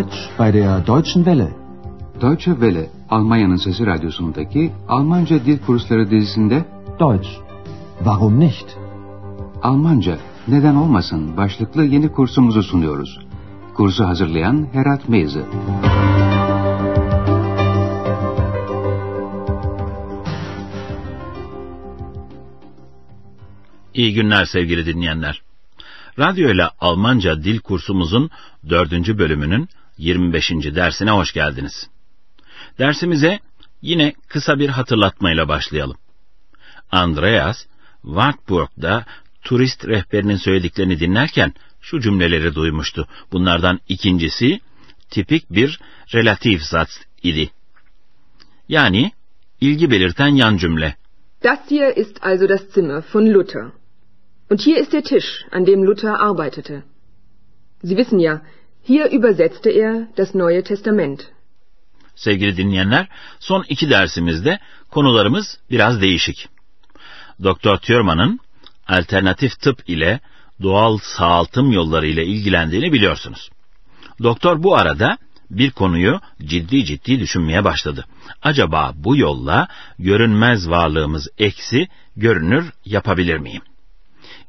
[0.00, 1.54] Deutsch bei der Deutschen Welle.
[2.20, 6.64] Deutsche Welle, Almanya'nın Sesi Radyosu'ndaki Almanca Dil Kursları dizisinde
[7.00, 7.28] Deutsch.
[7.98, 8.66] Warum nicht?
[9.62, 10.18] Almanca
[10.48, 13.18] neden olmasın başlıklı yeni kursumuzu sunuyoruz.
[13.74, 15.42] Kursu hazırlayan Herat Meyzi.
[23.94, 25.42] İyi günler sevgili dinleyenler.
[26.18, 28.30] Radyo ile Almanca dil kursumuzun
[28.70, 29.68] dördüncü bölümünün
[30.00, 30.50] 25.
[30.50, 31.88] dersine hoş geldiniz.
[32.78, 33.38] Dersimize
[33.82, 35.96] yine kısa bir hatırlatmayla başlayalım.
[36.90, 37.66] Andreas,
[38.02, 39.04] Wartburg'da
[39.42, 43.08] turist rehberinin söylediklerini dinlerken şu cümleleri duymuştu.
[43.32, 44.60] Bunlardan ikincisi
[45.10, 45.80] tipik bir
[46.14, 46.88] relatif zat
[47.22, 47.50] idi.
[48.68, 49.12] Yani
[49.60, 50.96] ilgi belirten yan cümle.
[51.44, 53.72] Das hier ist also das Zimmer von Luther.
[54.50, 56.82] Und hier ist der Tisch, an dem Luther arbeitete.
[57.82, 58.42] Sie wissen ja,
[58.82, 61.28] hier übersetzte er das Neue Testament.
[62.14, 63.08] Sevgili dinleyenler,
[63.40, 64.58] son iki dersimizde
[64.90, 66.48] konularımız biraz değişik.
[67.42, 68.40] Doktor Thurman'ın
[68.88, 70.20] alternatif tıp ile
[70.62, 73.50] doğal sağaltım yolları ile ilgilendiğini biliyorsunuz.
[74.22, 75.18] Doktor bu arada
[75.50, 78.04] bir konuyu ciddi ciddi düşünmeye başladı.
[78.42, 83.62] Acaba bu yolla görünmez varlığımız eksi görünür yapabilir miyim?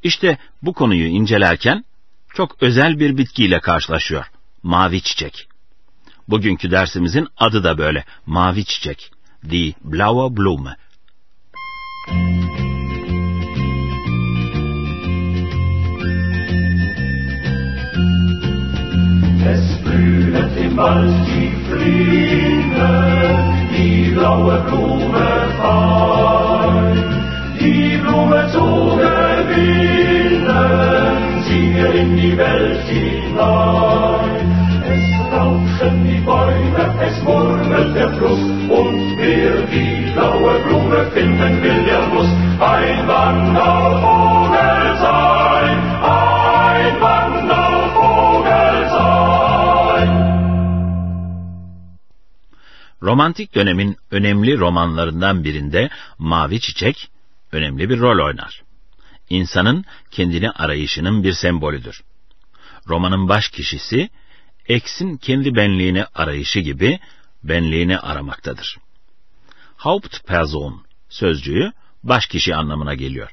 [0.02, 1.84] İşte bu konuyu incelerken
[2.34, 4.24] çok özel bir bitkiyle karşılaşıyor.
[4.62, 5.48] Mavi çiçek.
[6.28, 8.04] Bugünkü dersimizin adı da böyle.
[8.26, 9.10] Mavi çiçek.
[9.50, 10.76] Die blaue Blume.
[19.46, 22.92] Es blühet im Wald die Fliege,
[23.72, 26.21] die blaue Blume fein.
[53.02, 57.08] Romantik dönemin önemli romanlarından birinde Mavi Çiçek
[57.52, 58.62] önemli bir rol oynar.
[59.30, 62.02] İnsanın kendini arayışının bir sembolüdür.
[62.88, 64.08] Romanın baş kişisi,
[64.68, 67.00] X'in kendi benliğini arayışı gibi
[67.44, 68.78] benliğini aramaktadır.
[69.76, 71.72] Hauptperson sözcüğü
[72.02, 73.30] baş kişi anlamına geliyor.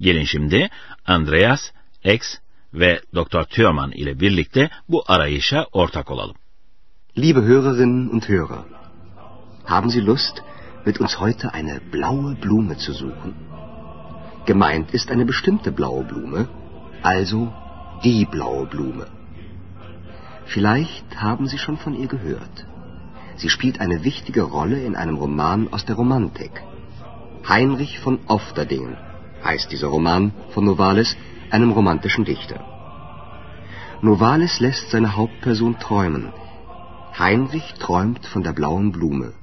[0.00, 0.70] Gelin şimdi
[1.06, 1.60] Andreas,
[2.04, 2.36] X
[2.74, 3.44] ve Dr.
[3.44, 6.36] Thürmann ile birlikte bu arayışa ortak olalım.
[7.18, 8.64] Liebe Hörerinnen und Hörer,
[9.64, 10.42] haben Sie Lust,
[10.86, 13.34] mit uns heute eine blaue Blume zu suchen?
[14.46, 16.46] Gemeint ist eine bestimmte blaue Blume,
[17.04, 17.52] also
[18.04, 19.06] die blaue Blume.
[20.46, 22.66] Vielleicht haben Sie schon von ihr gehört.
[23.36, 26.62] Sie spielt eine wichtige Rolle in einem Roman aus der Romantik.
[27.46, 28.96] Heinrich von Ofterdingen
[29.44, 31.16] heißt dieser Roman von Novalis,
[31.50, 32.64] einem romantischen Dichter.
[34.02, 36.32] Novalis lässt seine Hauptperson träumen.
[37.18, 39.34] Heinrich träumt von der blauen Blume.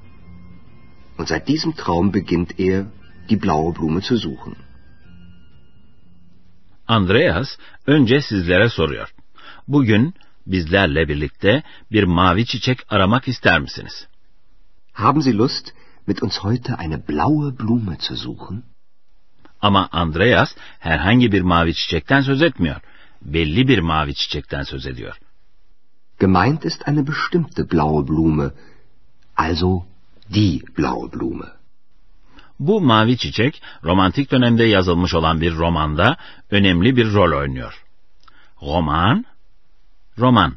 [1.16, 2.86] Und seit diesem Traum beginnt er,
[3.30, 4.56] die blaue Blume zu suchen.
[6.88, 7.48] Andreas
[7.86, 9.14] önce sizlere soruyor.
[9.68, 10.14] Bugün
[10.46, 11.62] bizlerle birlikte
[11.92, 14.08] bir mavi çiçek aramak ister misiniz?
[14.92, 15.72] Haben Sie Lust,
[16.06, 18.62] mit uns heute eine blaue Blume zu suchen?
[19.60, 22.80] Ama Andreas herhangi bir mavi çiçekten söz etmiyor.
[23.22, 25.16] Belli bir mavi çiçekten söz ediyor.
[26.20, 28.50] Gemeint ist eine bestimmte blaue Blume,
[29.36, 29.82] also
[30.34, 31.57] die blaue Blume.
[32.58, 36.16] Bu mavi çiçek romantik dönemde yazılmış olan bir romanda
[36.50, 37.84] önemli bir rol oynuyor.
[38.62, 39.24] Roman,
[40.18, 40.54] roman.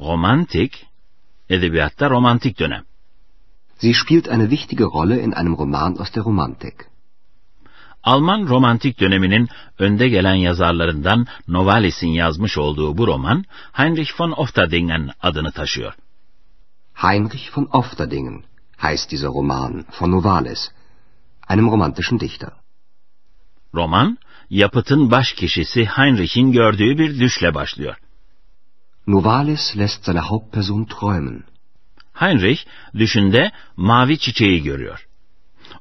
[0.00, 0.86] Romantik,
[1.48, 2.84] edebiyatta romantik dönem.
[3.78, 6.74] Sie spielt eine wichtige Rolle in einem Roman aus der Romantik.
[8.02, 9.48] Alman romantik döneminin
[9.78, 15.94] önde gelen yazarlarından Novalis'in yazmış olduğu bu roman, Heinrich von Ofterdingen adını taşıyor.
[16.94, 18.42] Heinrich von Ofterdingen
[18.82, 20.70] heißt dieser Roman von Novalis,
[21.46, 22.52] einem romantischen Dichter.
[23.74, 24.18] Roman,
[24.50, 27.96] yapıtın baş kişisi Heinrich'in gördüğü bir düşle başlıyor.
[29.06, 31.42] Novalis lässt seine Hauptperson träumen.
[32.12, 32.60] Heinrich
[32.94, 35.06] düşünde mavi çiçeği görüyor.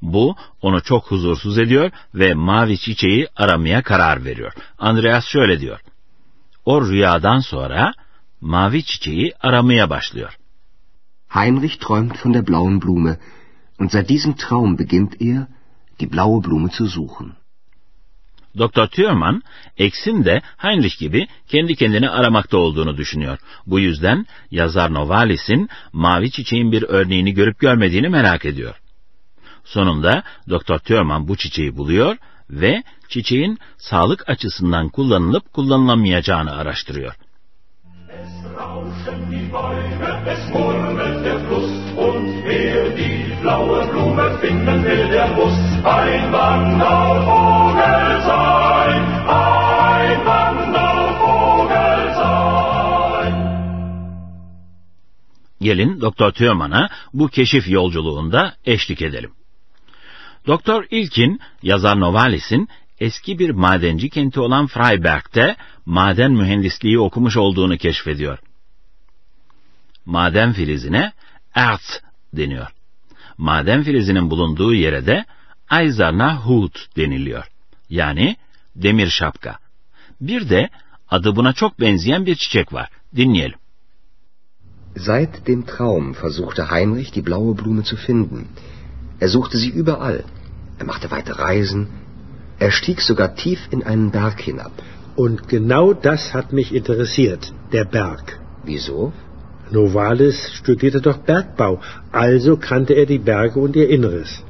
[0.02, 4.54] Bu onu çok huzursuz ediyor ve mavi çiçeği aramaya karar veriyor.
[4.78, 5.80] Andreas şöyle diyor.
[6.66, 7.94] O rüyadan sonra
[8.42, 10.38] mavi çiçeği aramaya başlıyor.
[11.30, 13.18] Heinrich träumt von der blauen Blume,
[13.80, 15.48] und seit diesem Traum beginnt er,
[16.00, 17.36] die blaue Blume zu suchen.
[18.58, 19.44] Doktor Thürmann,
[19.78, 23.38] X'in de Heinrich gibi kendi kendini aramakta olduğunu düşünüyor.
[23.66, 28.76] Bu yüzden yazar Novalis'in mavi çiçeğin bir örneğini görüp görmediğini merak ediyor.
[29.64, 32.18] Sonunda Doktor Thürmann bu çiçeği buluyor
[32.50, 37.16] ve çiçeğin sağlık açısından kullanılıp kullanılamayacağını araştırıyor.
[38.10, 39.37] Es
[55.62, 59.32] Gelin Doktor Thürmann'a bu keşif yolculuğunda eşlik edelim.
[60.48, 65.56] Doktor İlkin, yazar Novalis'in eski bir madenci kenti olan Freiberg'te
[65.86, 68.40] maden mühendisliği okumuş olduğunu keşfediyor.
[70.08, 71.12] Maden filizine
[71.56, 72.02] Erz
[72.34, 72.68] deniyor.
[73.38, 75.26] Maden filizinin bulunduğu yere de
[75.72, 77.46] Eiserne Hut deniliyor.
[77.90, 78.36] Yani
[78.76, 79.58] demir şapka.
[80.22, 80.70] Bir de
[81.10, 82.90] adı buna çok benzeyen bir çiçek var.
[83.16, 83.60] Dinleyelim.
[84.98, 88.46] Seit dem Traum versuchte Heinrich, die blaue Blume zu finden.
[89.22, 90.22] Er suchte sie überall.
[90.80, 91.88] Er machte weite Reisen.
[92.60, 94.72] Er stieg sogar tief in einen Berg hinab.
[95.16, 98.40] Und genau das hat mich interessiert, der Berg.
[98.64, 99.14] Wieso?
[99.72, 101.80] Novalis studierte doch Bergbau,
[102.12, 104.44] also kannte er die Berge und ihr Inneres.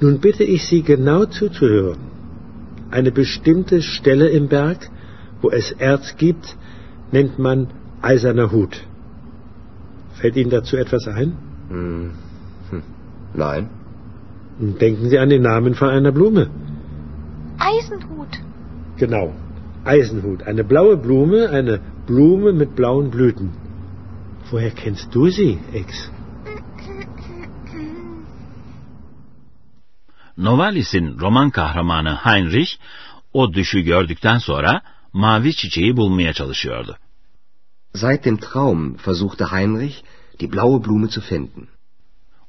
[0.00, 1.98] Nun bitte ich Sie genau zuzuhören.
[2.90, 4.90] Eine bestimmte Stelle im Berg,
[5.40, 6.56] wo es Erz gibt,
[7.10, 7.68] nennt man
[8.00, 8.82] eiserner Hut.
[10.14, 11.36] Fällt Ihnen dazu etwas ein?
[11.68, 12.10] Hm.
[12.70, 12.82] Hm.
[13.34, 13.70] Nein.
[14.58, 16.50] Denken Sie an den Namen von einer Blume.
[17.58, 18.38] Eisenhut.
[18.98, 19.32] Genau.
[19.84, 20.42] Eisenhut.
[20.44, 23.50] Eine blaue Blume, eine Blume mit blauen Blüten.
[24.52, 25.86] Woher kennst du sie, Ex?
[30.36, 32.70] Novalis'in roman kahramanı Heinrich
[33.32, 34.82] o düşü gördükten sonra
[35.12, 36.96] mavi çiçeği bulmaya çalışıyordu.
[37.94, 39.96] Seit dem Traum versuchte Heinrich,
[40.40, 41.66] die blaue Blume zu finden.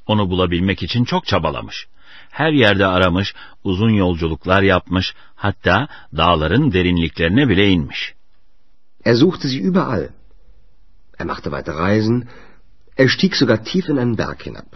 [0.05, 1.87] Onu bulabilmek için çok çabalamış.
[2.29, 3.33] Her yerde aramış,
[3.63, 8.13] uzun yolculuklar yapmış, hatta dağların derinliklerine bile inmiş.
[9.05, 10.22] Er suchte sie überall.
[11.19, 12.27] Er machte weite Reisen.
[12.97, 14.69] Er stieg sogar tief in einen Berg hinab.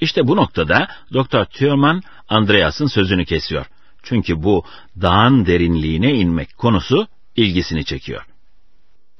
[0.00, 3.66] İşte bu noktada Doktor Thürmann Andreas'ın sözünü kesiyor.
[4.02, 4.64] Çünkü bu
[5.00, 7.06] dağın derinliğine inmek konusu
[7.36, 8.26] ilgisini çekiyor.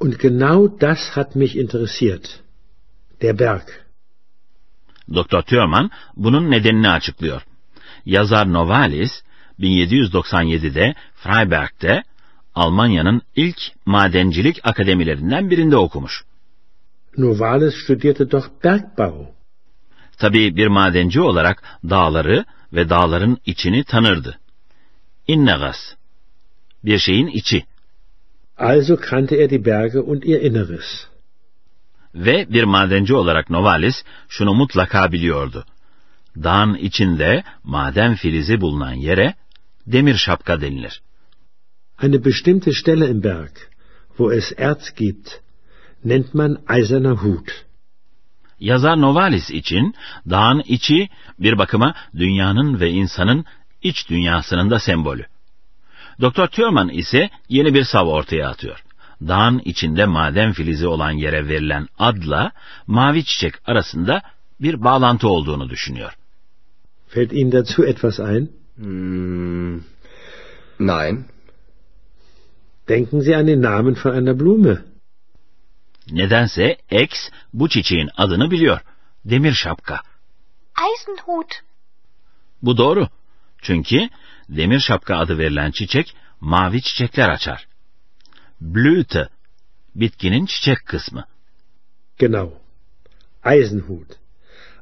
[0.00, 2.41] Und genau das hat mich interessiert.
[3.23, 3.69] Der Berg.
[5.15, 7.43] Doktor Thürmann bunun nedenini açıklıyor.
[8.06, 9.23] Yazar Novalis
[9.61, 12.03] 1797'de Freiberg'de
[12.58, 16.25] Almanya'nın ilk madencilik akademilerinden birinde okumuş.
[17.16, 19.26] Novalis studierte doch Bergbau.
[20.19, 24.38] Tabii bir madenci olarak dağları ve dağların içini tanırdı.
[25.26, 25.94] Inneres,
[26.84, 27.64] bir şeyin içi
[28.58, 31.06] Also kannte er die Berge und ihr Inneres.
[32.14, 35.64] ve bir madenci olarak Novalis şunu mutlaka biliyordu.
[36.37, 39.34] Dağın içinde maden filizi bulunan yere
[39.87, 41.02] demir şapka denilir.
[41.98, 43.54] Eine bestimmte Stelle im Berg,
[44.16, 45.40] wo es Erz gibt,
[46.04, 47.48] nennt man eiserner Hut.
[48.60, 49.94] Yazar Novalis için
[50.30, 51.08] dağın içi
[51.38, 53.44] bir bakıma dünyanın ve insanın
[53.82, 55.26] iç dünyasının da sembolü.
[56.20, 58.84] Doktor Thürmann ise yeni bir sav ortaya atıyor.
[59.28, 62.52] Dağın içinde maden filizi olan yere verilen adla
[62.86, 64.22] mavi çiçek arasında
[64.60, 66.12] bir bağlantı olduğunu düşünüyor.
[67.08, 68.48] Fällt Ihnen dazu etwas ein?
[68.76, 69.81] Hm.
[70.81, 71.24] Nein.
[72.88, 74.78] Denken Sie an den Namen von einer Blume.
[76.10, 78.80] Nedense X bu çiçeğin adını biliyor.
[79.24, 80.00] Demir şapka.
[80.86, 81.54] Eisenhut.
[82.62, 83.08] Bu doğru.
[83.62, 84.08] Çünkü
[84.48, 87.68] demir şapka adı verilen çiçek mavi çiçekler açar.
[88.60, 89.28] Blüte,
[89.94, 91.24] bitkinin çiçek kısmı.
[92.18, 92.50] Genau.
[93.44, 94.08] Eisenhut.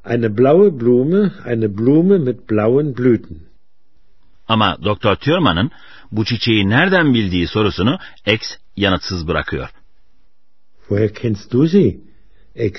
[0.04, 3.36] Eine blaue Blume, eine Blume mit blauen Blüten.
[4.48, 5.70] Ama Doktor Thürmann'ın
[6.12, 9.68] bu çiçeği nereden bildiği sorusunu X yanıtsız bırakıyor.
[10.88, 11.96] Woher kennst du sie,
[12.54, 12.74] Ex?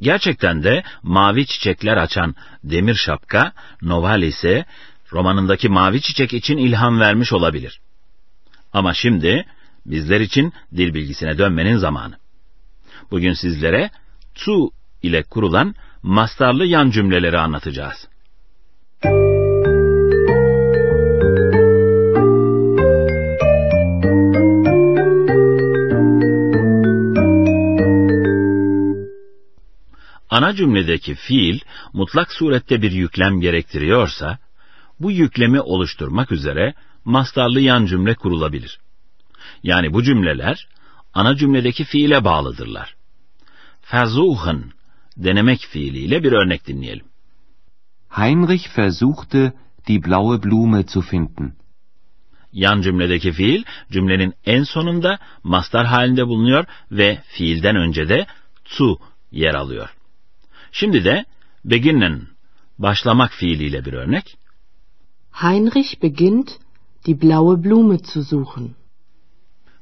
[0.00, 3.52] Gerçekten de mavi çiçekler açan demir şapka
[3.82, 4.64] Novalis'e
[5.12, 7.80] romanındaki mavi çiçek için ilham vermiş olabilir.
[8.72, 9.46] Ama şimdi
[9.86, 12.14] bizler için dil bilgisine dönmenin zamanı.
[13.10, 13.90] Bugün sizlere
[14.34, 14.70] tu
[15.02, 18.08] ile kurulan mastarlı yan cümleleri anlatacağız.
[30.32, 31.60] Ana cümledeki fiil
[31.92, 34.38] mutlak surette bir yüklem gerektiriyorsa,
[35.00, 38.78] bu yüklemi oluşturmak üzere mastarlı yan cümle kurulabilir.
[39.62, 40.68] Yani bu cümleler
[41.14, 42.94] ana cümledeki fiile bağlıdırlar.
[43.92, 44.72] Versuchen,
[45.16, 47.11] denemek fiiliyle bir örnek dinleyelim.
[48.16, 49.54] Heinrich versuchte,
[49.88, 51.56] die blaue Blume zu finden.
[52.52, 58.26] Yan cümledeki fiil cümlenin en sonunda mastar halinde bulunuyor ve fiilden önce de
[58.64, 58.98] zu
[59.30, 59.88] yer alıyor.
[60.72, 61.24] Şimdi de
[61.64, 62.22] beginnen,
[62.78, 64.36] başlamak fiiliyle bir örnek.
[65.32, 66.50] Heinrich beginnt,
[67.06, 68.74] die blaue Blume zu suchen.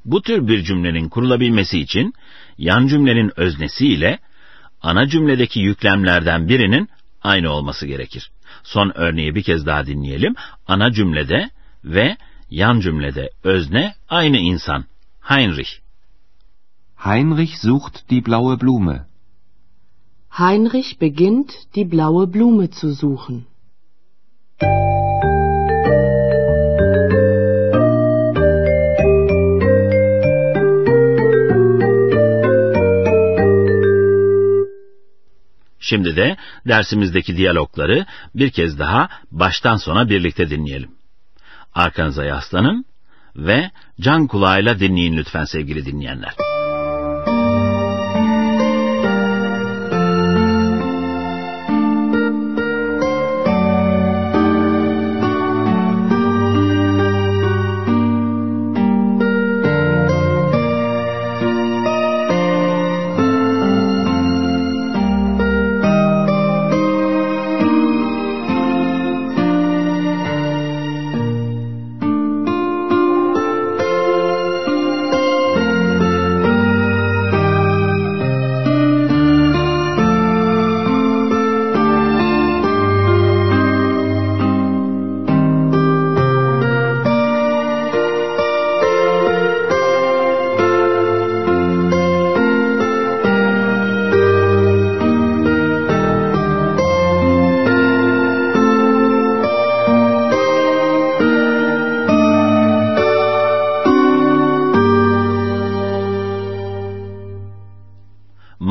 [0.04, 2.14] Bu tür bir cümlenin kurulabilmesi için
[2.58, 4.18] yan cümlenin öznesi ile
[4.82, 6.88] ana cümledeki yüklemlerden birinin
[7.22, 8.30] aynı olması gerekir.
[8.62, 10.34] Son örneği bir kez daha dinleyelim.
[10.66, 11.50] Ana cümlede
[11.84, 12.16] ve
[12.50, 14.84] yan cümlede özne aynı insan.
[15.20, 15.70] Heinrich.
[16.96, 19.06] Heinrich sucht die blaue Blume.
[20.30, 23.46] Heinrich beginnt, die blaue Blume zu suchen.
[35.90, 36.36] Şimdi de
[36.68, 40.90] dersimizdeki diyalogları bir kez daha baştan sona birlikte dinleyelim.
[41.74, 42.84] Arkanıza yaslanın
[43.36, 43.70] ve
[44.00, 46.34] can kulağıyla dinleyin lütfen sevgili dinleyenler.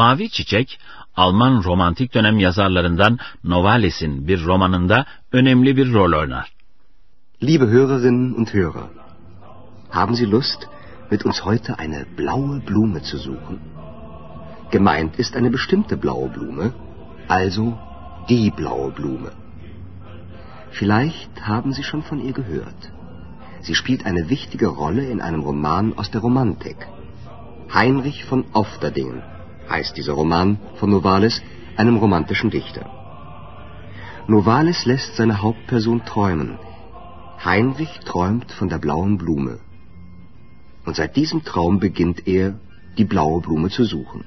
[0.10, 0.80] Mavi Çiçek,
[1.16, 6.48] Alman romantik dönem yazarlarından Novales'in bir romanında önemli bir rol oynar.
[7.44, 8.90] Liebe Hörerinnen und Hörer,
[9.90, 10.62] haben Sie Lust,
[11.12, 13.58] mit uns heute eine blaue Blume zu suchen?
[14.72, 16.68] Gemeint ist eine bestimmte blaue Blume,
[17.40, 17.64] also
[18.30, 19.32] die blaue Blume.
[20.80, 22.82] Vielleicht haben Sie schon von ihr gehört.
[23.66, 26.80] Sie spielt eine wichtige Rolle in einem Roman aus der Romantik.
[27.80, 29.22] Heinrich von Ofterdingen
[29.70, 31.42] heißt dieser Roman von Novalis,
[31.78, 32.86] einem romantischen Dichter.
[34.28, 36.58] Novalis lässt seine Hauptperson träumen.
[37.44, 39.60] Heinrich träumt von der blauen Blume.
[40.86, 42.60] Und seit diesem Traum beginnt er,
[42.98, 44.24] die blaue Blume zu suchen.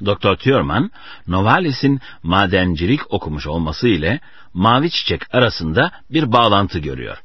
[0.00, 0.36] Dr.
[0.38, 0.90] Thürmann,
[1.26, 4.20] Novalis'in madencilik okumuş olması ile
[4.54, 7.16] Mavi Çiçek arasında bir bağlantı görüyor.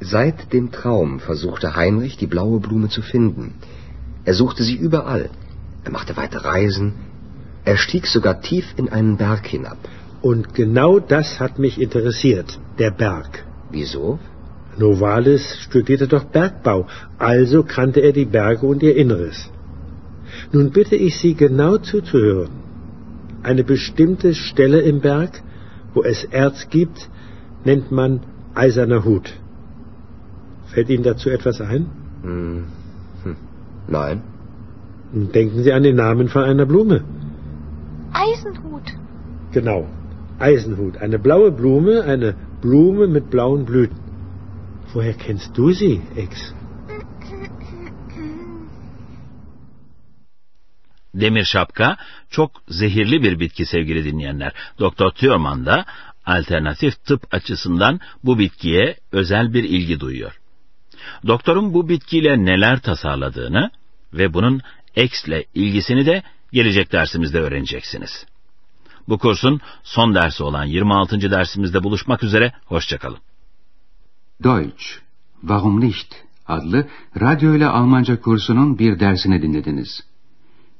[0.00, 3.52] Seit dem Traum versuchte Heinrich, die blaue Blume zu finden.
[4.24, 5.28] Er suchte sie überall.
[5.84, 6.94] Er machte weite Reisen.
[7.64, 9.78] Er stieg sogar tief in einen Berg hinab.
[10.22, 13.44] Und genau das hat mich interessiert, der Berg.
[13.70, 14.18] Wieso?
[14.76, 16.86] Novalis studierte doch Bergbau,
[17.18, 19.50] also kannte er die Berge und ihr Inneres.
[20.52, 22.50] Nun bitte ich Sie genau zuzuhören.
[23.42, 25.42] Eine bestimmte Stelle im Berg,
[25.94, 27.08] wo es Erz gibt,
[27.64, 28.20] nennt man
[28.54, 29.32] eiserner Hut.
[30.66, 31.86] Fällt Ihnen dazu etwas ein?
[32.22, 32.64] Hm.
[33.24, 33.36] Hm.
[33.88, 34.22] Nein.
[35.12, 37.04] Denken Sie an den Namen von einer Blume.
[38.12, 38.86] Eisenhut.
[39.52, 39.88] Genau,
[40.38, 40.96] Eisenhut.
[40.98, 43.98] Eine blaue Blume, eine Blume mit blauen Blüten.
[44.92, 46.52] Woher kennst du sie, Ex?
[51.14, 51.96] Demir şapka
[52.30, 54.52] çok zehirli bir bitki sevgili dinleyenler.
[54.78, 55.84] Doktor Thürmann da
[56.26, 60.40] alternatif tıp açısından bu bitkiye özel bir ilgi duyuyor.
[61.26, 63.70] Doktorun bu bitkiyle neler tasarladığını
[64.12, 64.60] ve bunun
[64.96, 68.26] X ile ilgisini de gelecek dersimizde öğreneceksiniz.
[69.08, 71.30] Bu kursun son dersi olan 26.
[71.30, 73.18] dersimizde buluşmak üzere, hoşçakalın.
[74.44, 74.84] Deutsch,
[75.40, 76.14] Warum nicht?
[76.46, 76.88] adlı
[77.20, 80.00] radyo ile Almanca kursunun bir dersini dinlediniz.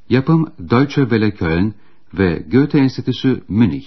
[0.08, 1.74] Yapım Deutsche Welle Köln
[2.14, 3.86] ve Goethe Enstitüsü Münih.